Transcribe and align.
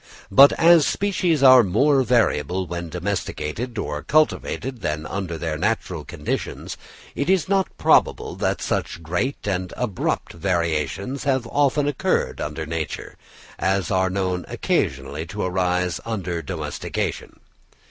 But 0.31 0.51
as 0.53 0.87
species 0.87 1.43
are 1.43 1.61
more 1.61 2.01
variable 2.01 2.65
when 2.65 2.89
domesticated 2.89 3.77
or 3.77 4.01
cultivated 4.01 4.81
than 4.81 5.05
under 5.05 5.37
their 5.37 5.59
natural 5.59 6.05
conditions, 6.05 6.75
it 7.13 7.29
is 7.29 7.47
not 7.47 7.67
probable 7.77 8.33
that 8.37 8.63
such 8.63 9.03
great 9.03 9.47
and 9.47 9.71
abrupt 9.77 10.33
variations 10.33 11.25
have 11.25 11.45
often 11.45 11.87
occurred 11.87 12.41
under 12.41 12.65
nature, 12.65 13.15
as 13.59 13.91
are 13.91 14.09
known 14.09 14.43
occasionally 14.47 15.27
to 15.27 15.43
arise 15.43 15.99
under 16.03 16.41
domestication. 16.41 17.39